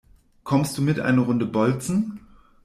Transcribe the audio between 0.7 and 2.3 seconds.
du mit eine Runde bolzen?